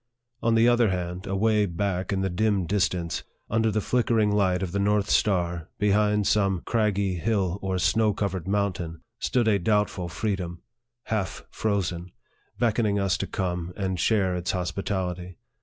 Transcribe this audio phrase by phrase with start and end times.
[0.41, 4.71] On the other hand, away back in the dim distance, under the flickering light of
[4.71, 10.35] the north star, behind some craggy hill or snow covered mountain, stood a doubtful free
[10.37, 10.63] dom
[11.03, 12.09] half frozen
[12.57, 15.37] beckoning us to come and share its hospitality.